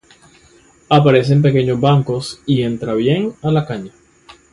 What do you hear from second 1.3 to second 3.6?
en pequeños bancos y entra bien a